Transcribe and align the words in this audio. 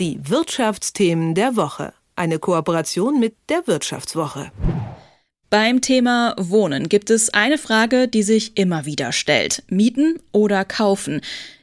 Die 0.00 0.18
Wirtschaftsthemen 0.30 1.34
der 1.34 1.56
Woche. 1.56 1.92
Eine 2.16 2.38
Kooperation 2.38 3.20
mit 3.20 3.34
der 3.50 3.66
Wirtschaftswoche. 3.66 4.50
Beim 5.50 5.82
Thema 5.82 6.34
Wohnen 6.38 6.88
gibt 6.88 7.10
es 7.10 7.34
eine 7.34 7.58
Frage, 7.58 8.08
die 8.08 8.22
sich 8.22 8.56
immer 8.56 8.86
wieder 8.86 9.12
stellt. 9.12 9.62
Mieten 9.68 10.18
oder 10.32 10.64
kaufen? 10.64 11.20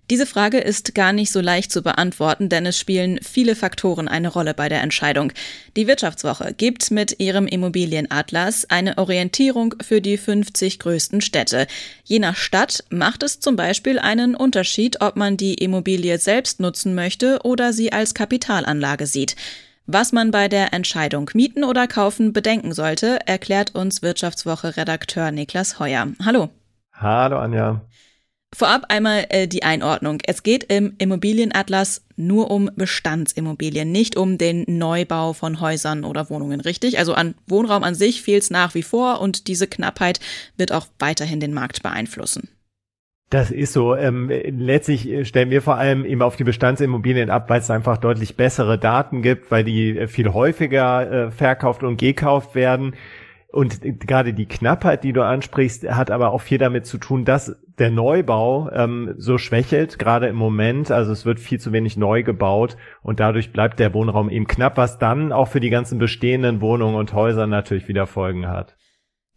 Diese 0.09 0.25
Frage 0.25 0.59
ist 0.59 0.95
gar 0.95 1.11
nicht 1.11 1.33
so 1.33 1.41
leicht 1.41 1.69
zu 1.69 1.81
beantworten, 1.81 2.47
denn 2.47 2.65
es 2.65 2.79
spielen 2.79 3.19
viele 3.21 3.57
Faktoren 3.57 4.07
eine 4.07 4.29
Rolle 4.29 4.53
bei 4.53 4.69
der 4.69 4.81
Entscheidung. 4.81 5.33
Die 5.75 5.85
Wirtschaftswoche 5.85 6.53
gibt 6.53 6.91
mit 6.91 7.19
ihrem 7.19 7.45
Immobilienatlas 7.45 8.69
eine 8.69 8.97
Orientierung 8.97 9.75
für 9.81 9.99
die 9.99 10.17
50 10.17 10.79
größten 10.79 11.19
Städte. 11.19 11.67
Je 12.05 12.19
nach 12.19 12.37
Stadt 12.37 12.85
macht 12.89 13.21
es 13.21 13.41
zum 13.41 13.57
Beispiel 13.57 13.99
einen 13.99 14.33
Unterschied, 14.33 15.01
ob 15.01 15.17
man 15.17 15.35
die 15.35 15.55
Immobilie 15.55 16.17
selbst 16.19 16.61
nutzen 16.61 16.95
möchte 16.95 17.41
oder 17.43 17.73
sie 17.73 17.91
als 17.91 18.13
Kapitalanlage 18.13 19.07
sieht. 19.07 19.35
Was 19.87 20.13
man 20.13 20.31
bei 20.31 20.47
der 20.47 20.73
Entscheidung 20.73 21.29
mieten 21.33 21.65
oder 21.65 21.85
kaufen 21.85 22.31
bedenken 22.31 22.73
sollte, 22.73 23.19
erklärt 23.25 23.75
uns 23.75 24.01
Wirtschaftswoche-Redakteur 24.01 25.31
Niklas 25.31 25.79
Heuer. 25.79 26.07
Hallo. 26.23 26.49
Hallo 26.93 27.39
Anja. 27.39 27.81
Vorab 28.57 28.85
einmal 28.89 29.27
äh, 29.29 29.47
die 29.47 29.61
Einordnung. 29.61 30.17
Es 30.25 30.41
geht 30.41 30.63
im 30.63 30.95
Immobilienatlas 30.97 32.03
nur 32.15 32.49
um 32.49 32.71
Bestandsimmobilien, 32.75 33.91
nicht 33.91 34.17
um 34.17 34.39
den 34.39 34.65
Neubau 34.67 35.33
von 35.33 35.61
Häusern 35.61 36.03
oder 36.03 36.31
Wohnungen, 36.31 36.59
richtig? 36.59 36.97
Also 36.97 37.13
an 37.13 37.35
Wohnraum 37.45 37.83
an 37.83 37.93
sich 37.93 38.23
fehlt 38.23 38.41
es 38.41 38.49
nach 38.49 38.73
wie 38.73 38.81
vor 38.81 39.21
und 39.21 39.47
diese 39.47 39.67
Knappheit 39.67 40.19
wird 40.57 40.71
auch 40.71 40.87
weiterhin 40.97 41.39
den 41.39 41.53
Markt 41.53 41.83
beeinflussen. 41.83 42.49
Das 43.29 43.51
ist 43.51 43.73
so. 43.73 43.95
Ähm, 43.95 44.27
letztlich 44.27 45.27
stellen 45.27 45.51
wir 45.51 45.61
vor 45.61 45.75
allem 45.75 46.03
eben 46.03 46.23
auf 46.23 46.35
die 46.35 46.43
Bestandsimmobilien 46.43 47.29
ab, 47.29 47.51
weil 47.51 47.59
es 47.59 47.69
einfach 47.69 47.97
deutlich 47.97 48.37
bessere 48.37 48.79
Daten 48.79 49.21
gibt, 49.21 49.51
weil 49.51 49.65
die 49.65 49.95
äh, 49.95 50.07
viel 50.07 50.33
häufiger 50.33 51.27
äh, 51.27 51.29
verkauft 51.31 51.83
und 51.83 51.97
gekauft 51.97 52.55
werden. 52.55 52.95
Und 53.49 53.81
gerade 53.99 54.33
die 54.33 54.47
Knappheit, 54.47 55.03
die 55.03 55.13
du 55.13 55.23
ansprichst, 55.23 55.87
hat 55.91 56.09
aber 56.09 56.31
auch 56.31 56.41
viel 56.41 56.57
damit 56.57 56.87
zu 56.87 56.97
tun, 56.97 57.23
dass 57.23 57.55
der 57.79 57.91
Neubau 57.91 58.69
ähm, 58.71 59.13
so 59.17 59.37
schwächelt, 59.37 59.99
gerade 59.99 60.27
im 60.27 60.35
Moment. 60.35 60.91
Also 60.91 61.11
es 61.11 61.25
wird 61.25 61.39
viel 61.39 61.59
zu 61.59 61.71
wenig 61.71 61.97
neu 61.97 62.23
gebaut 62.23 62.77
und 63.01 63.19
dadurch 63.19 63.53
bleibt 63.53 63.79
der 63.79 63.93
Wohnraum 63.93 64.29
eben 64.29 64.47
knapp, 64.47 64.77
was 64.77 64.97
dann 64.97 65.31
auch 65.31 65.47
für 65.47 65.59
die 65.59 65.69
ganzen 65.69 65.99
bestehenden 65.99 66.61
Wohnungen 66.61 66.95
und 66.95 67.13
Häuser 67.13 67.47
natürlich 67.47 67.87
wieder 67.87 68.07
Folgen 68.07 68.47
hat. 68.47 68.75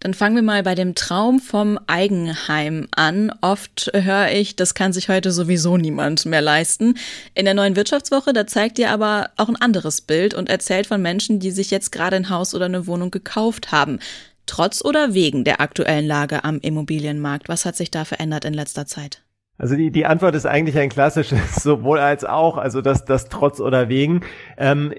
Dann 0.02 0.14
fangen 0.14 0.34
wir 0.34 0.42
mal 0.42 0.62
bei 0.62 0.74
dem 0.74 0.94
Traum 0.94 1.40
vom 1.40 1.78
Eigenheim 1.86 2.88
an. 2.96 3.34
Oft 3.42 3.90
höre 3.92 4.30
ich, 4.32 4.56
das 4.56 4.72
kann 4.72 4.94
sich 4.94 5.10
heute 5.10 5.30
sowieso 5.30 5.76
niemand 5.76 6.24
mehr 6.24 6.40
leisten. 6.40 6.94
In 7.34 7.44
der 7.44 7.52
neuen 7.52 7.76
Wirtschaftswoche, 7.76 8.32
da 8.32 8.46
zeigt 8.46 8.78
ihr 8.78 8.90
aber 8.90 9.28
auch 9.36 9.50
ein 9.50 9.60
anderes 9.60 10.00
Bild 10.00 10.32
und 10.32 10.48
erzählt 10.48 10.86
von 10.86 11.02
Menschen, 11.02 11.38
die 11.38 11.50
sich 11.50 11.70
jetzt 11.70 11.92
gerade 11.92 12.16
ein 12.16 12.30
Haus 12.30 12.54
oder 12.54 12.64
eine 12.64 12.86
Wohnung 12.86 13.10
gekauft 13.10 13.72
haben. 13.72 13.98
Trotz 14.46 14.84
oder 14.84 15.14
wegen 15.14 15.44
der 15.44 15.60
aktuellen 15.60 16.06
Lage 16.06 16.44
am 16.44 16.58
Immobilienmarkt? 16.60 17.48
Was 17.48 17.64
hat 17.64 17.76
sich 17.76 17.90
da 17.90 18.04
verändert 18.04 18.44
in 18.44 18.54
letzter 18.54 18.86
Zeit? 18.86 19.22
Also 19.58 19.76
die, 19.76 19.90
die 19.90 20.06
Antwort 20.06 20.34
ist 20.34 20.46
eigentlich 20.46 20.78
ein 20.78 20.88
klassisches 20.88 21.56
sowohl 21.62 21.98
als 21.98 22.24
auch, 22.24 22.56
also 22.56 22.80
das, 22.80 23.04
das 23.04 23.28
trotz 23.28 23.60
oder 23.60 23.88
wegen. 23.88 24.22
Ähm, 24.56 24.92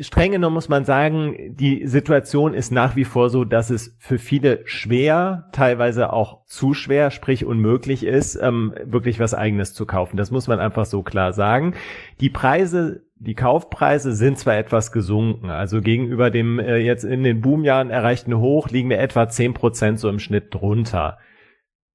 streng 0.00 0.32
genommen 0.32 0.54
muss 0.54 0.68
man 0.68 0.84
sagen, 0.84 1.56
die 1.56 1.86
Situation 1.86 2.54
ist 2.54 2.72
nach 2.72 2.96
wie 2.96 3.04
vor 3.04 3.30
so, 3.30 3.44
dass 3.44 3.70
es 3.70 3.96
für 3.98 4.18
viele 4.18 4.62
schwer, 4.64 5.48
teilweise 5.52 6.12
auch 6.12 6.44
zu 6.46 6.74
schwer, 6.74 7.10
sprich 7.10 7.44
unmöglich 7.44 8.04
ist, 8.04 8.36
ähm, 8.36 8.74
wirklich 8.84 9.20
was 9.20 9.34
eigenes 9.34 9.74
zu 9.74 9.86
kaufen. 9.86 10.16
Das 10.16 10.30
muss 10.30 10.48
man 10.48 10.58
einfach 10.58 10.86
so 10.86 11.02
klar 11.02 11.32
sagen. 11.32 11.74
Die 12.20 12.30
Preise 12.30 13.02
die 13.22 13.34
Kaufpreise 13.34 14.14
sind 14.14 14.38
zwar 14.38 14.56
etwas 14.56 14.92
gesunken, 14.92 15.50
also 15.50 15.82
gegenüber 15.82 16.30
dem 16.30 16.58
äh, 16.58 16.78
jetzt 16.78 17.04
in 17.04 17.22
den 17.22 17.42
Boomjahren 17.42 17.90
erreichten 17.90 18.38
Hoch 18.38 18.70
liegen 18.70 18.88
wir 18.88 18.98
etwa 18.98 19.28
zehn 19.28 19.52
Prozent 19.52 20.00
so 20.00 20.08
im 20.08 20.18
Schnitt 20.18 20.54
drunter. 20.54 21.18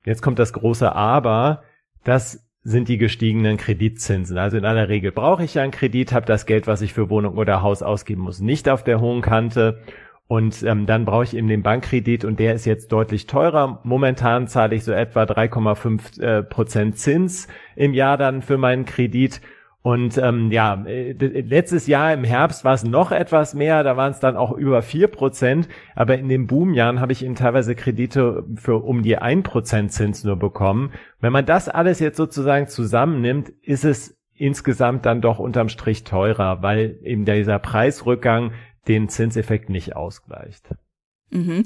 Jetzt 0.06 0.22
kommt 0.22 0.38
das 0.38 0.53
große 0.53 0.94
Aber, 0.94 1.63
das 2.03 2.47
sind 2.62 2.90
die 2.90 3.00
gestiegenen 3.00 3.58
Kreditzinsen. 3.58 4.38
Also 4.38 4.58
in 4.58 4.66
aller 4.66 4.88
Regel 4.88 5.12
brauche 5.12 5.44
ich 5.44 5.56
ja 5.56 5.63
einen 5.63 5.72
Kredit, 5.72 6.13
habe 6.13 6.28
das 6.28 6.46
Geld, 6.46 6.68
was 6.68 6.84
ich 6.84 6.94
für 6.94 7.09
Wohnung 7.09 7.38
oder 7.38 7.63
Haus 7.63 7.81
ausgeben 7.81 8.22
muss, 8.22 8.40
nicht 8.40 8.69
auf 8.69 8.84
der 8.84 9.02
hohen 9.02 9.22
Kante. 9.22 9.81
Und 10.28 10.62
ähm, 10.62 10.86
dann 10.86 11.06
brauche 11.06 11.24
ich 11.24 11.36
eben 11.36 11.47
den 11.47 11.63
Bankkredit 11.63 12.24
und 12.24 12.40
der 12.40 12.53
ist 12.53 12.66
jetzt 12.66 12.92
deutlich 12.92 13.25
teurer. 13.25 13.80
Momentan 13.84 14.47
zahle 14.47 14.75
ich 14.75 14.84
so 14.84 14.92
etwa 14.92 15.24
3,5 15.24 16.22
äh, 16.22 16.44
Prozent 16.44 16.97
Zins 17.00 17.47
im 17.75 17.96
Jahr 17.96 18.18
dann 18.18 18.44
für 18.44 18.57
meinen 18.57 18.86
Kredit. 18.86 19.42
Und 19.85 20.18
ähm, 20.18 20.51
ja, 20.51 20.84
äh, 20.88 21.12
letztes 21.12 21.85
Jahr 21.85 22.12
im 22.12 22.23
Herbst 22.23 22.66
war 22.66 22.73
es 22.73 22.84
noch 22.84 23.12
etwas 23.12 23.53
mehr, 23.53 23.84
da 23.84 23.96
waren 23.96 24.09
es 24.09 24.19
dann 24.19 24.35
auch 24.35 24.51
über 24.51 24.81
vier 24.81 25.07
Prozent, 25.07 25.69
aber 25.94 26.18
in 26.18 26.28
den 26.28 26.47
Boomjahren 26.47 27.00
habe 27.00 27.12
ich 27.12 27.23
eben 27.23 27.35
teilweise 27.35 27.75
Kredite 27.75 28.44
für 28.56 28.78
um 28.78 29.03
die 29.03 29.19
ein 29.19 29.44
Prozent 29.44 29.91
Zins 29.91 30.24
nur 30.24 30.38
bekommen. 30.38 30.91
Wenn 31.19 31.31
man 31.31 31.45
das 31.45 31.69
alles 31.69 32.00
jetzt 32.00 32.18
sozusagen 32.18 32.68
zusammennimmt, 32.68 33.50
ist 33.62 33.85
es 33.85 34.18
insgesamt 34.34 35.06
dann 35.06 35.22
doch 35.22 35.38
unterm 35.38 35.69
Strich 35.69 36.03
teurer, 36.03 36.63
weil 36.63 36.97
eben 37.03 37.24
dieser 37.24 37.59
Preisrückgang 37.59 38.53
den 38.88 39.07
Zinseffekt 39.07 39.69
nicht 39.69 39.95
ausgleicht. 39.95 40.68
Mhm. 41.29 41.63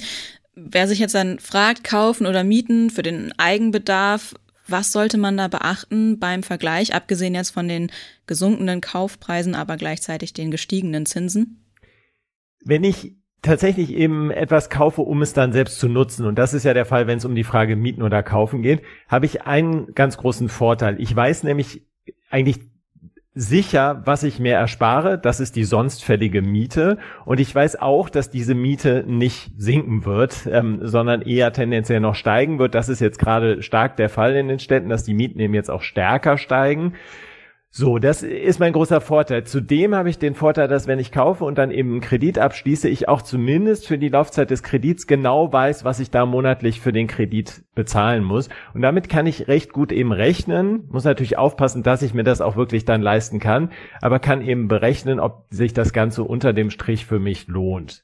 Wer 0.55 0.89
sich 0.89 0.99
jetzt 0.99 1.15
dann 1.15 1.39
fragt, 1.39 1.85
kaufen 1.85 2.27
oder 2.27 2.43
mieten 2.43 2.89
für 2.89 3.01
den 3.01 3.31
Eigenbedarf, 3.37 4.35
was 4.71 4.91
sollte 4.91 5.17
man 5.17 5.37
da 5.37 5.47
beachten 5.47 6.19
beim 6.19 6.43
Vergleich, 6.43 6.93
abgesehen 6.93 7.35
jetzt 7.35 7.51
von 7.51 7.67
den 7.67 7.91
gesunkenen 8.27 8.81
Kaufpreisen, 8.81 9.55
aber 9.55 9.77
gleichzeitig 9.77 10.33
den 10.33 10.51
gestiegenen 10.51 11.05
Zinsen? 11.05 11.65
Wenn 12.63 12.83
ich 12.83 13.15
tatsächlich 13.41 13.91
eben 13.93 14.31
etwas 14.31 14.69
kaufe, 14.69 15.01
um 15.01 15.21
es 15.21 15.33
dann 15.33 15.53
selbst 15.53 15.79
zu 15.79 15.87
nutzen, 15.87 16.25
und 16.25 16.35
das 16.35 16.53
ist 16.53 16.65
ja 16.65 16.73
der 16.73 16.85
Fall, 16.85 17.07
wenn 17.07 17.17
es 17.17 17.25
um 17.25 17.35
die 17.35 17.43
Frage 17.43 17.75
Mieten 17.75 18.01
oder 18.01 18.23
Kaufen 18.23 18.61
geht, 18.61 18.81
habe 19.07 19.25
ich 19.25 19.43
einen 19.43 19.93
ganz 19.93 20.17
großen 20.17 20.49
Vorteil. 20.49 20.99
Ich 20.99 21.15
weiß 21.15 21.43
nämlich 21.43 21.87
eigentlich 22.29 22.59
sicher, 23.39 24.01
was 24.03 24.23
ich 24.23 24.39
mir 24.39 24.55
erspare. 24.55 25.17
Das 25.17 25.39
ist 25.39 25.55
die 25.55 25.63
sonst 25.63 26.03
fällige 26.03 26.41
Miete. 26.41 26.97
Und 27.23 27.39
ich 27.39 27.55
weiß 27.55 27.79
auch, 27.81 28.09
dass 28.09 28.29
diese 28.29 28.53
Miete 28.53 29.05
nicht 29.07 29.51
sinken 29.57 30.03
wird, 30.03 30.45
ähm, 30.51 30.79
sondern 30.81 31.21
eher 31.21 31.53
tendenziell 31.53 32.01
noch 32.01 32.15
steigen 32.15 32.59
wird. 32.59 32.75
Das 32.75 32.89
ist 32.89 32.99
jetzt 32.99 33.17
gerade 33.17 33.63
stark 33.63 33.95
der 33.95 34.09
Fall 34.09 34.35
in 34.35 34.49
den 34.49 34.59
Städten, 34.59 34.89
dass 34.89 35.05
die 35.05 35.13
Mieten 35.13 35.39
eben 35.39 35.53
jetzt 35.53 35.71
auch 35.71 35.83
stärker 35.83 36.37
steigen. 36.37 36.95
So, 37.71 37.99
das 37.99 38.23
ist 38.23 38.59
mein 38.59 38.73
großer 38.73 38.99
Vorteil. 38.99 39.43
Zudem 39.43 39.93
habe 39.93 40.09
ich 40.09 40.17
den 40.17 40.33
Vorteil, 40.33 40.67
dass 40.67 40.87
wenn 40.87 40.97
ich 40.97 41.11
kaufe 41.11 41.45
und 41.45 41.59
dann 41.59 41.69
eben 41.69 41.91
einen 41.91 42.01
Kredit 42.01 42.39
abschließe, 42.39 42.89
ich 42.89 43.07
auch 43.07 43.21
zumindest 43.21 43.87
für 43.87 43.99
die 43.99 44.09
Laufzeit 44.09 44.49
des 44.49 44.63
Kredits 44.63 45.05
genau 45.05 45.53
weiß, 45.53 45.83
was 45.85 45.99
ich 45.99 46.09
da 46.09 46.25
monatlich 46.25 46.81
für 46.81 46.91
den 46.91 47.05
Kredit 47.05 47.63
bezahlen 47.75 48.23
muss. 48.23 48.49
Und 48.73 48.81
damit 48.81 49.07
kann 49.07 49.27
ich 49.27 49.47
recht 49.47 49.71
gut 49.71 49.91
eben 49.91 50.11
rechnen. 50.11 50.87
Muss 50.89 51.03
natürlich 51.03 51.37
aufpassen, 51.37 51.83
dass 51.83 52.01
ich 52.01 52.15
mir 52.15 52.23
das 52.23 52.41
auch 52.41 52.55
wirklich 52.55 52.85
dann 52.85 53.03
leisten 53.03 53.39
kann, 53.39 53.69
aber 54.01 54.17
kann 54.17 54.41
eben 54.41 54.67
berechnen, 54.67 55.19
ob 55.19 55.45
sich 55.51 55.71
das 55.71 55.93
Ganze 55.93 56.23
unter 56.23 56.53
dem 56.53 56.71
Strich 56.71 57.05
für 57.05 57.19
mich 57.19 57.47
lohnt. 57.47 58.03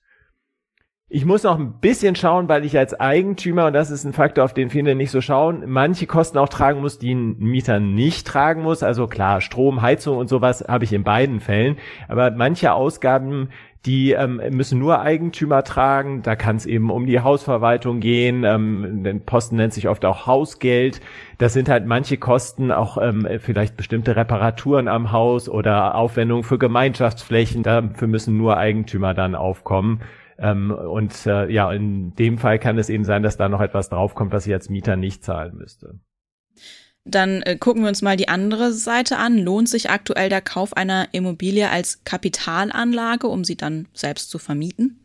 Ich 1.07 1.23
muss 1.23 1.43
noch 1.43 1.59
ein 1.59 1.79
bisschen 1.81 2.15
schauen, 2.15 2.49
weil 2.49 2.65
ich 2.65 2.79
als 2.79 2.99
Eigentümer, 2.99 3.67
und 3.67 3.73
das 3.73 3.91
ist 3.91 4.05
ein 4.05 4.13
Faktor, 4.13 4.43
auf 4.43 4.55
den 4.55 4.71
viele 4.71 4.95
nicht 4.95 5.11
so 5.11 5.21
schauen, 5.21 5.63
manche 5.67 6.07
Kosten 6.07 6.39
auch 6.39 6.49
tragen 6.49 6.81
muss, 6.81 6.97
die 6.97 7.13
ein 7.13 7.37
Mieter 7.37 7.79
nicht 7.79 8.25
tragen 8.25 8.63
muss. 8.63 8.81
Also 8.81 9.05
klar, 9.05 9.39
Strom, 9.39 9.83
Heizung 9.83 10.17
und 10.17 10.29
sowas 10.29 10.65
habe 10.67 10.83
ich 10.83 10.93
in 10.93 11.03
beiden 11.03 11.41
Fällen. 11.41 11.77
Aber 12.07 12.31
manche 12.31 12.73
Ausgaben, 12.73 13.49
die 13.85 14.13
ähm, 14.13 14.41
müssen 14.49 14.79
nur 14.79 14.99
Eigentümer 14.99 15.63
tragen. 15.63 16.23
Da 16.23 16.35
kann 16.35 16.55
es 16.55 16.65
eben 16.65 16.89
um 16.89 17.05
die 17.05 17.19
Hausverwaltung 17.19 17.99
gehen. 17.99 18.43
Ähm, 18.43 19.03
den 19.03 19.21
Posten 19.25 19.57
nennt 19.57 19.73
sich 19.73 19.87
oft 19.87 20.05
auch 20.05 20.25
Hausgeld. 20.25 21.01
Das 21.37 21.53
sind 21.53 21.69
halt 21.69 21.85
manche 21.85 22.17
Kosten, 22.17 22.71
auch 22.71 22.97
ähm, 22.99 23.27
vielleicht 23.41 23.77
bestimmte 23.77 24.15
Reparaturen 24.15 24.87
am 24.87 25.11
Haus 25.11 25.49
oder 25.49 25.93
Aufwendungen 25.93 26.43
für 26.43 26.57
Gemeinschaftsflächen. 26.57 27.61
Dafür 27.61 28.07
müssen 28.07 28.37
nur 28.37 28.57
Eigentümer 28.57 29.13
dann 29.13 29.35
aufkommen. 29.35 30.01
Ähm, 30.37 30.71
und 30.71 31.25
äh, 31.25 31.49
ja, 31.51 31.71
in 31.71 32.13
dem 32.15 32.37
Fall 32.37 32.59
kann 32.59 32.77
es 32.77 32.89
eben 32.89 33.05
sein, 33.05 33.23
dass 33.23 33.37
da 33.37 33.49
noch 33.49 33.61
etwas 33.61 33.89
draufkommt, 33.89 34.33
was 34.33 34.47
ich 34.47 34.53
als 34.53 34.69
Mieter 34.69 34.95
nicht 34.95 35.23
zahlen 35.23 35.55
müsste. 35.55 35.99
Dann 37.05 37.43
äh, 37.43 37.55
gucken 37.57 37.83
wir 37.83 37.89
uns 37.89 38.01
mal 38.01 38.17
die 38.17 38.27
andere 38.27 38.71
Seite 38.71 39.17
an. 39.17 39.37
Lohnt 39.37 39.69
sich 39.69 39.91
aktuell 39.91 40.29
der 40.29 40.41
Kauf 40.41 40.75
einer 40.75 41.07
Immobilie 41.11 41.69
als 41.69 42.03
Kapitalanlage, 42.03 43.27
um 43.27 43.43
sie 43.43 43.55
dann 43.55 43.87
selbst 43.93 44.31
zu 44.31 44.39
vermieten? 44.39 45.01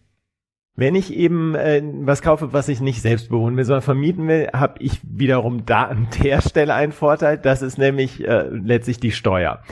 Wenn 0.76 0.94
ich 0.94 1.12
eben 1.12 1.54
äh, 1.54 1.82
was 1.84 2.22
kaufe, 2.22 2.54
was 2.54 2.68
ich 2.68 2.80
nicht 2.80 3.02
selbst 3.02 3.28
bewohnen 3.28 3.58
will, 3.58 3.64
sondern 3.64 3.82
vermieten 3.82 4.28
will, 4.28 4.48
habe 4.54 4.82
ich 4.82 5.00
wiederum 5.02 5.66
da 5.66 5.84
an 5.84 6.08
der 6.22 6.40
Stelle 6.40 6.72
einen 6.72 6.92
Vorteil. 6.92 7.36
Das 7.36 7.60
ist 7.60 7.76
nämlich 7.76 8.26
äh, 8.26 8.48
letztlich 8.48 8.98
die 8.98 9.12
Steuer. 9.12 9.62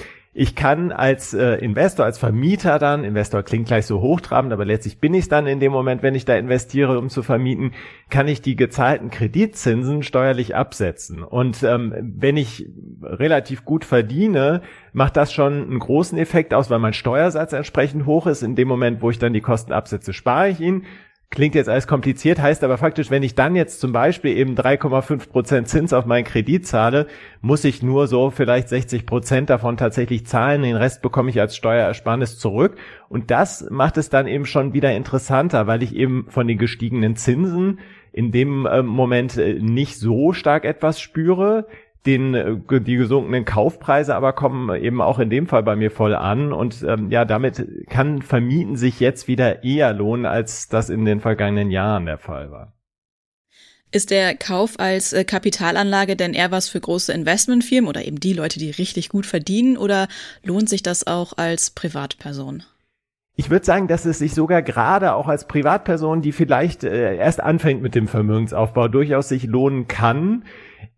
Ich 0.40 0.54
kann 0.54 0.92
als 0.92 1.34
äh, 1.34 1.54
Investor, 1.54 2.04
als 2.04 2.16
Vermieter 2.16 2.78
dann, 2.78 3.02
Investor 3.02 3.42
klingt 3.42 3.66
gleich 3.66 3.86
so 3.86 4.00
hochtrabend, 4.00 4.52
aber 4.52 4.64
letztlich 4.64 5.00
bin 5.00 5.12
ich 5.12 5.28
dann 5.28 5.48
in 5.48 5.58
dem 5.58 5.72
Moment, 5.72 6.04
wenn 6.04 6.14
ich 6.14 6.26
da 6.26 6.36
investiere, 6.36 6.96
um 6.96 7.08
zu 7.08 7.24
vermieten, 7.24 7.72
kann 8.08 8.28
ich 8.28 8.40
die 8.40 8.54
gezahlten 8.54 9.10
Kreditzinsen 9.10 10.04
steuerlich 10.04 10.54
absetzen. 10.54 11.24
Und 11.24 11.64
ähm, 11.64 11.92
wenn 12.00 12.36
ich 12.36 12.68
relativ 13.02 13.64
gut 13.64 13.84
verdiene, 13.84 14.62
macht 14.92 15.16
das 15.16 15.32
schon 15.32 15.54
einen 15.54 15.80
großen 15.80 16.16
Effekt 16.16 16.54
aus, 16.54 16.70
weil 16.70 16.78
mein 16.78 16.92
Steuersatz 16.92 17.52
entsprechend 17.52 18.06
hoch 18.06 18.28
ist. 18.28 18.44
In 18.44 18.54
dem 18.54 18.68
Moment, 18.68 19.02
wo 19.02 19.10
ich 19.10 19.18
dann 19.18 19.32
die 19.32 19.40
Kosten 19.40 19.72
absetze, 19.72 20.12
spare 20.12 20.50
ich 20.50 20.60
ihn. 20.60 20.84
Klingt 21.30 21.54
jetzt 21.54 21.68
alles 21.68 21.86
kompliziert, 21.86 22.40
heißt 22.40 22.64
aber 22.64 22.78
faktisch, 22.78 23.10
wenn 23.10 23.22
ich 23.22 23.34
dann 23.34 23.54
jetzt 23.54 23.80
zum 23.80 23.92
Beispiel 23.92 24.34
eben 24.34 24.54
3,5 24.54 25.28
Prozent 25.28 25.68
Zins 25.68 25.92
auf 25.92 26.06
meinen 26.06 26.24
Kredit 26.24 26.66
zahle, 26.66 27.06
muss 27.42 27.64
ich 27.64 27.82
nur 27.82 28.06
so 28.06 28.30
vielleicht 28.30 28.70
60 28.70 29.04
Prozent 29.04 29.50
davon 29.50 29.76
tatsächlich 29.76 30.24
zahlen. 30.26 30.62
Den 30.62 30.76
Rest 30.76 31.02
bekomme 31.02 31.28
ich 31.28 31.38
als 31.38 31.54
Steuerersparnis 31.54 32.38
zurück. 32.38 32.76
Und 33.10 33.30
das 33.30 33.68
macht 33.70 33.98
es 33.98 34.08
dann 34.08 34.26
eben 34.26 34.46
schon 34.46 34.72
wieder 34.72 34.96
interessanter, 34.96 35.66
weil 35.66 35.82
ich 35.82 35.94
eben 35.94 36.24
von 36.30 36.48
den 36.48 36.56
gestiegenen 36.56 37.14
Zinsen 37.14 37.78
in 38.12 38.32
dem 38.32 38.64
äh, 38.64 38.82
Moment 38.82 39.36
äh, 39.36 39.60
nicht 39.60 39.98
so 39.98 40.32
stark 40.32 40.64
etwas 40.64 40.98
spüre 40.98 41.66
den, 42.08 42.34
äh, 42.34 42.80
die 42.80 42.96
gesunkenen 42.96 43.44
Kaufpreise 43.44 44.14
aber 44.14 44.32
kommen 44.32 44.74
eben 44.82 45.02
auch 45.02 45.18
in 45.18 45.28
dem 45.28 45.46
Fall 45.46 45.62
bei 45.62 45.76
mir 45.76 45.90
voll 45.90 46.14
an 46.14 46.52
und 46.52 46.82
ähm, 46.82 47.10
ja, 47.10 47.24
damit 47.24 47.64
kann 47.88 48.22
Vermieten 48.22 48.76
sich 48.76 48.98
jetzt 48.98 49.28
wieder 49.28 49.62
eher 49.62 49.92
lohnen, 49.92 50.24
als 50.24 50.68
das 50.68 50.88
in 50.88 51.04
den 51.04 51.20
vergangenen 51.20 51.70
Jahren 51.70 52.06
der 52.06 52.18
Fall 52.18 52.50
war. 52.50 52.72
Ist 53.90 54.10
der 54.10 54.34
Kauf 54.36 54.78
als 54.78 55.12
äh, 55.12 55.24
Kapitalanlage 55.24 56.16
denn 56.16 56.34
eher 56.34 56.50
was 56.50 56.68
für 56.68 56.80
große 56.80 57.12
Investmentfirmen 57.12 57.88
oder 57.88 58.04
eben 58.04 58.20
die 58.20 58.32
Leute, 58.32 58.58
die 58.58 58.70
richtig 58.70 59.10
gut 59.10 59.26
verdienen 59.26 59.76
oder 59.76 60.08
lohnt 60.42 60.68
sich 60.68 60.82
das 60.82 61.06
auch 61.06 61.34
als 61.36 61.70
Privatperson? 61.70 62.62
Ich 63.36 63.50
würde 63.50 63.64
sagen, 63.64 63.86
dass 63.86 64.04
es 64.04 64.18
sich 64.18 64.34
sogar 64.34 64.62
gerade 64.62 65.14
auch 65.14 65.28
als 65.28 65.46
Privatperson, 65.46 66.22
die 66.22 66.32
vielleicht 66.32 66.84
äh, 66.84 67.16
erst 67.16 67.40
anfängt 67.40 67.82
mit 67.82 67.94
dem 67.94 68.08
Vermögensaufbau, 68.08 68.88
durchaus 68.88 69.28
sich 69.28 69.44
lohnen 69.44 69.88
kann, 69.88 70.44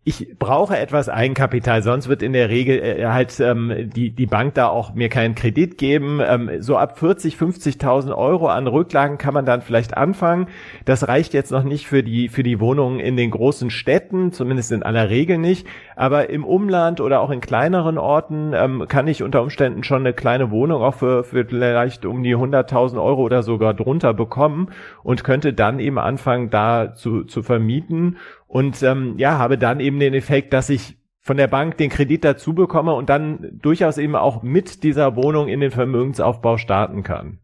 ich 0.03 0.35
brauche 0.39 0.75
etwas 0.75 1.09
Eigenkapital, 1.09 1.83
sonst 1.83 2.09
wird 2.09 2.23
in 2.23 2.33
der 2.33 2.49
Regel 2.49 2.79
äh, 2.79 3.05
halt 3.05 3.39
ähm, 3.39 3.91
die, 3.93 4.09
die 4.09 4.25
Bank 4.25 4.55
da 4.55 4.67
auch 4.67 4.95
mir 4.95 5.09
keinen 5.09 5.35
Kredit 5.35 5.77
geben. 5.77 6.19
Ähm, 6.25 6.49
so 6.59 6.75
ab 6.75 6.97
40, 6.97 7.35
50.000 7.35 8.11
Euro 8.15 8.47
an 8.47 8.65
Rücklagen 8.65 9.19
kann 9.19 9.35
man 9.35 9.45
dann 9.45 9.61
vielleicht 9.61 9.95
anfangen. 9.95 10.47
Das 10.85 11.07
reicht 11.07 11.35
jetzt 11.35 11.51
noch 11.51 11.63
nicht 11.63 11.85
für 11.85 12.01
die, 12.01 12.29
für 12.29 12.41
die 12.41 12.59
Wohnungen 12.59 12.99
in 12.99 13.15
den 13.15 13.29
großen 13.29 13.69
Städten, 13.69 14.31
zumindest 14.31 14.71
in 14.71 14.81
aller 14.81 15.11
Regel 15.11 15.37
nicht. 15.37 15.67
Aber 15.95 16.31
im 16.31 16.45
Umland 16.45 16.99
oder 16.99 17.21
auch 17.21 17.29
in 17.29 17.39
kleineren 17.39 17.99
Orten 17.99 18.53
ähm, 18.55 18.85
kann 18.87 19.07
ich 19.07 19.21
unter 19.21 19.43
Umständen 19.43 19.83
schon 19.83 20.01
eine 20.01 20.13
kleine 20.13 20.49
Wohnung 20.49 20.81
auch 20.81 20.95
für, 20.95 21.23
für 21.23 21.45
vielleicht 21.45 22.07
um 22.07 22.23
die 22.23 22.35
100.000 22.35 22.99
Euro 22.99 23.21
oder 23.21 23.43
sogar 23.43 23.75
drunter 23.75 24.15
bekommen 24.15 24.69
und 25.03 25.23
könnte 25.23 25.53
dann 25.53 25.77
eben 25.77 25.99
anfangen, 25.99 26.49
da 26.49 26.95
zu, 26.95 27.23
zu 27.23 27.43
vermieten 27.43 28.17
und 28.51 28.83
ähm, 28.83 29.15
ja, 29.17 29.37
habe 29.37 29.57
dann 29.57 29.79
eben 29.79 29.99
den 29.99 30.13
Effekt, 30.13 30.51
dass 30.51 30.69
ich 30.69 30.97
von 31.21 31.37
der 31.37 31.47
Bank 31.47 31.77
den 31.77 31.89
Kredit 31.89 32.25
dazu 32.25 32.53
bekomme 32.53 32.93
und 32.93 33.09
dann 33.09 33.57
durchaus 33.61 33.97
eben 33.97 34.17
auch 34.17 34.43
mit 34.43 34.83
dieser 34.83 35.15
Wohnung 35.15 35.47
in 35.47 35.61
den 35.61 35.71
Vermögensaufbau 35.71 36.57
starten 36.57 37.03
kann. 37.03 37.39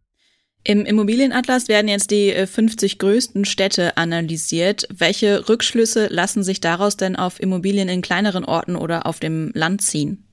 Im 0.66 0.84
Immobilienatlas 0.84 1.70
werden 1.70 1.88
jetzt 1.88 2.12
die 2.12 2.34
50 2.34 2.94
äh, 2.94 2.98
größten 2.98 3.46
Städte 3.46 3.96
analysiert. 3.96 4.86
Welche 4.94 5.48
Rückschlüsse 5.48 6.08
lassen 6.08 6.44
sich 6.44 6.60
daraus 6.60 6.98
denn 6.98 7.16
auf 7.16 7.40
Immobilien 7.40 7.88
in 7.88 8.02
kleineren 8.02 8.44
Orten 8.44 8.76
oder 8.76 9.06
auf 9.06 9.22
dem 9.22 9.52
Land 9.54 9.82
ziehen? 9.82 10.27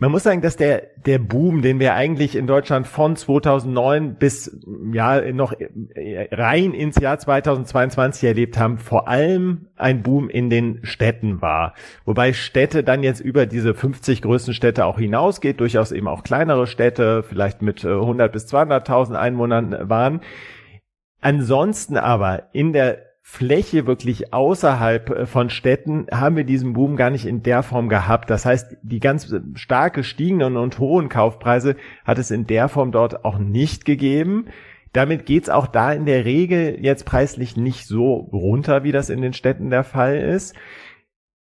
Man 0.00 0.12
muss 0.12 0.22
sagen, 0.22 0.42
dass 0.42 0.54
der, 0.54 0.90
der 1.06 1.18
Boom, 1.18 1.60
den 1.60 1.80
wir 1.80 1.94
eigentlich 1.94 2.36
in 2.36 2.46
Deutschland 2.46 2.86
von 2.86 3.16
2009 3.16 4.14
bis, 4.14 4.56
ja, 4.92 5.32
noch 5.32 5.52
rein 5.96 6.72
ins 6.72 7.00
Jahr 7.00 7.18
2022 7.18 8.22
erlebt 8.22 8.58
haben, 8.58 8.78
vor 8.78 9.08
allem 9.08 9.66
ein 9.74 10.04
Boom 10.04 10.30
in 10.30 10.50
den 10.50 10.78
Städten 10.84 11.42
war. 11.42 11.74
Wobei 12.04 12.32
Städte 12.32 12.84
dann 12.84 13.02
jetzt 13.02 13.18
über 13.18 13.46
diese 13.46 13.74
50 13.74 14.22
größten 14.22 14.54
Städte 14.54 14.86
auch 14.86 15.00
hinausgeht, 15.00 15.58
durchaus 15.58 15.90
eben 15.90 16.06
auch 16.06 16.22
kleinere 16.22 16.68
Städte, 16.68 17.24
vielleicht 17.24 17.60
mit 17.60 17.84
100 17.84 18.28
äh, 18.28 18.32
bis 18.32 18.46
200.000 18.46 19.16
Einwohnern 19.16 19.88
waren. 19.88 20.20
Ansonsten 21.20 21.96
aber 21.96 22.44
in 22.52 22.72
der 22.72 23.07
Fläche 23.30 23.86
wirklich 23.86 24.32
außerhalb 24.32 25.10
äh, 25.10 25.26
von 25.26 25.50
Städten 25.50 26.06
haben 26.10 26.36
wir 26.36 26.44
diesen 26.44 26.72
Boom 26.72 26.96
gar 26.96 27.10
nicht 27.10 27.26
in 27.26 27.42
der 27.42 27.62
Form 27.62 27.90
gehabt. 27.90 28.30
Das 28.30 28.46
heißt, 28.46 28.78
die 28.82 29.00
ganz 29.00 29.32
stark 29.54 29.92
gestiegenen 29.92 30.56
und 30.56 30.78
hohen 30.78 31.10
Kaufpreise 31.10 31.76
hat 32.06 32.18
es 32.18 32.30
in 32.30 32.46
der 32.46 32.70
Form 32.70 32.90
dort 32.90 33.26
auch 33.26 33.38
nicht 33.38 33.84
gegeben. 33.84 34.46
Damit 34.94 35.26
geht's 35.26 35.50
auch 35.50 35.66
da 35.66 35.92
in 35.92 36.06
der 36.06 36.24
Regel 36.24 36.78
jetzt 36.80 37.04
preislich 37.04 37.54
nicht 37.54 37.86
so 37.86 38.14
runter, 38.14 38.82
wie 38.82 38.92
das 38.92 39.10
in 39.10 39.20
den 39.20 39.34
Städten 39.34 39.68
der 39.68 39.84
Fall 39.84 40.16
ist. 40.16 40.56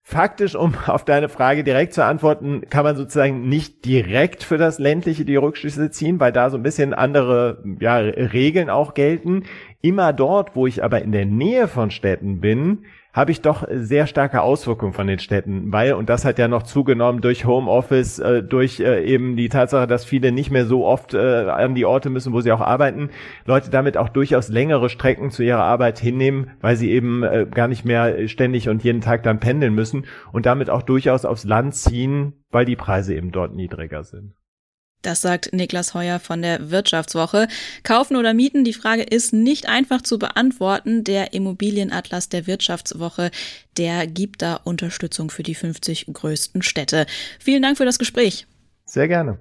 Faktisch, 0.05 0.53
um 0.53 0.75
auf 0.87 1.05
deine 1.05 1.29
Frage 1.29 1.63
direkt 1.63 1.93
zu 1.93 2.03
antworten, 2.05 2.63
kann 2.69 2.83
man 2.83 2.97
sozusagen 2.97 3.47
nicht 3.47 3.85
direkt 3.85 4.43
für 4.43 4.57
das 4.57 4.77
ländliche 4.77 5.25
die 5.25 5.37
Rückschlüsse 5.37 5.89
ziehen, 5.91 6.19
weil 6.19 6.33
da 6.33 6.49
so 6.49 6.57
ein 6.57 6.63
bisschen 6.63 6.93
andere 6.93 7.63
ja, 7.79 7.95
Regeln 7.95 8.69
auch 8.69 8.93
gelten. 8.93 9.45
Immer 9.85 10.13
dort, 10.13 10.55
wo 10.55 10.65
ich 10.65 10.81
aber 10.81 11.01
in 11.01 11.11
der 11.11 11.25
Nähe 11.25 11.67
von 11.67 11.91
Städten 11.91 12.39
bin, 12.39 12.85
habe 13.11 13.31
ich 13.31 13.41
doch 13.41 13.67
sehr 13.69 14.07
starke 14.07 14.41
Auswirkungen 14.41 14.93
von 14.93 15.07
den 15.07 15.19
Städten, 15.19 15.73
weil, 15.73 15.91
und 15.91 16.07
das 16.07 16.23
hat 16.23 16.39
ja 16.39 16.47
noch 16.47 16.63
zugenommen 16.63 17.19
durch 17.19 17.43
Homeoffice, 17.43 18.19
äh, 18.19 18.41
durch 18.41 18.79
äh, 18.79 19.03
eben 19.03 19.35
die 19.35 19.49
Tatsache, 19.49 19.85
dass 19.85 20.05
viele 20.05 20.31
nicht 20.31 20.51
mehr 20.51 20.65
so 20.67 20.85
oft 20.85 21.13
äh, 21.13 21.49
an 21.49 21.75
die 21.75 21.83
Orte 21.83 22.09
müssen, 22.09 22.31
wo 22.31 22.39
sie 22.39 22.53
auch 22.53 22.61
arbeiten, 22.61 23.09
Leute 23.43 23.71
damit 23.71 23.97
auch 23.97 24.07
durchaus 24.07 24.47
längere 24.47 24.87
Strecken 24.87 25.31
zu 25.31 25.43
ihrer 25.43 25.65
Arbeit 25.65 25.99
hinnehmen, 25.99 26.51
weil 26.61 26.77
sie 26.77 26.89
eben 26.89 27.23
äh, 27.23 27.45
gar 27.53 27.67
nicht 27.67 27.83
mehr 27.83 28.29
ständig 28.29 28.69
und 28.69 28.85
jeden 28.85 29.01
Tag 29.01 29.23
dann 29.23 29.41
pendeln 29.41 29.75
müssen 29.75 30.05
und 30.31 30.45
damit 30.45 30.69
auch 30.69 30.83
durchaus 30.83 31.25
aufs 31.25 31.43
Land 31.43 31.75
ziehen, 31.75 32.45
weil 32.51 32.63
die 32.63 32.77
Preise 32.77 33.15
eben 33.15 33.33
dort 33.33 33.53
niedriger 33.53 34.05
sind. 34.05 34.33
Das 35.03 35.21
sagt 35.21 35.53
Niklas 35.53 35.93
Heuer 35.93 36.19
von 36.19 36.41
der 36.41 36.71
Wirtschaftswoche. 36.71 37.47
Kaufen 37.83 38.15
oder 38.15 38.33
mieten? 38.33 38.63
Die 38.63 38.73
Frage 38.73 39.03
ist 39.03 39.33
nicht 39.33 39.67
einfach 39.67 40.01
zu 40.01 40.17
beantworten. 40.17 41.03
Der 41.03 41.33
Immobilienatlas 41.33 42.29
der 42.29 42.47
Wirtschaftswoche, 42.47 43.29
der 43.77 44.07
gibt 44.07 44.41
da 44.41 44.55
Unterstützung 44.55 45.29
für 45.29 45.43
die 45.43 45.55
50 45.55 46.07
größten 46.11 46.61
Städte. 46.61 47.05
Vielen 47.39 47.61
Dank 47.61 47.77
für 47.77 47.85
das 47.85 47.99
Gespräch. 47.99 48.47
Sehr 48.85 49.07
gerne. 49.09 49.39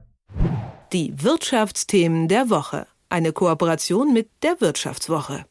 Die 0.93 1.15
Wirtschaftsthemen 1.23 2.29
der 2.29 2.51
Woche. 2.51 2.87
Eine 3.09 3.33
Kooperation 3.33 4.13
mit 4.13 4.29
der 4.43 4.61
Wirtschaftswoche. 4.61 5.45